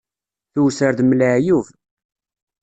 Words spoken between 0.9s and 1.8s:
d mm laɛyub.